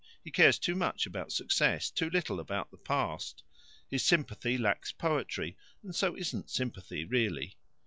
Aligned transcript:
He 0.23 0.31
cares 0.31 0.57
too 0.57 0.73
much 0.73 1.05
about 1.05 1.31
success, 1.31 1.91
too 1.91 2.09
little 2.09 2.39
about 2.39 2.71
the 2.71 2.77
past. 2.77 3.43
His 3.87 4.01
sympathy 4.03 4.57
lacks 4.57 4.91
poetry, 4.91 5.55
and 5.83 5.95
so 5.95 6.17
isn't 6.17 6.49
sympathy 6.49 7.05
really. 7.05 7.55